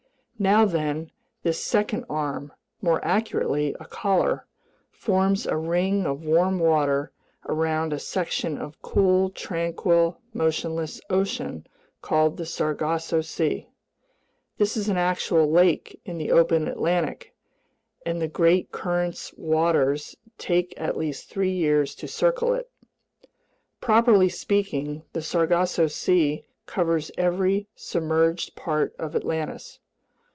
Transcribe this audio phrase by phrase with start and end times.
[0.39, 1.11] Now then,
[1.43, 7.11] this second arm—more accurately, a collar—forms a ring of warm water
[7.47, 11.67] around a section of cool, tranquil, motionless ocean
[12.01, 13.69] called the Sargasso Sea.
[14.57, 17.35] This is an actual lake in the open Atlantic,
[18.03, 22.67] and the great current's waters take at least three years to circle it.
[23.79, 29.77] Properly speaking, the Sargasso Sea covers every submerged part of Atlantis.